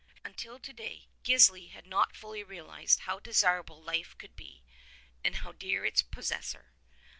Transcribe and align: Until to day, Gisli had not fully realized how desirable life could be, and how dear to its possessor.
Until 0.25 0.57
to 0.57 0.73
day, 0.73 1.09
Gisli 1.23 1.67
had 1.69 1.85
not 1.85 2.15
fully 2.15 2.43
realized 2.43 3.01
how 3.01 3.19
desirable 3.19 3.79
life 3.83 4.17
could 4.17 4.35
be, 4.35 4.63
and 5.23 5.35
how 5.35 5.51
dear 5.51 5.81
to 5.83 5.87
its 5.89 6.01
possessor. 6.01 6.73